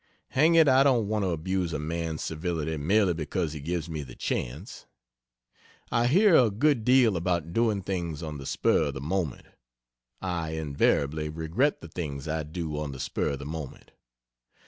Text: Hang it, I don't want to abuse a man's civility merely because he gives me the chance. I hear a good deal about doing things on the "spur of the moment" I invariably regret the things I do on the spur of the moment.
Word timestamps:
Hang 0.29 0.55
it, 0.55 0.67
I 0.67 0.81
don't 0.81 1.07
want 1.07 1.23
to 1.25 1.29
abuse 1.29 1.73
a 1.73 1.77
man's 1.77 2.23
civility 2.23 2.75
merely 2.75 3.13
because 3.13 3.53
he 3.53 3.59
gives 3.59 3.87
me 3.87 4.01
the 4.01 4.15
chance. 4.15 4.87
I 5.91 6.07
hear 6.07 6.35
a 6.35 6.49
good 6.49 6.83
deal 6.83 7.15
about 7.15 7.53
doing 7.53 7.83
things 7.83 8.23
on 8.23 8.39
the 8.39 8.47
"spur 8.47 8.85
of 8.85 8.95
the 8.95 8.99
moment" 8.99 9.45
I 10.19 10.53
invariably 10.53 11.29
regret 11.29 11.81
the 11.81 11.87
things 11.87 12.27
I 12.27 12.41
do 12.41 12.79
on 12.79 12.93
the 12.93 12.99
spur 12.99 13.33
of 13.33 13.37
the 13.37 13.45
moment. 13.45 13.91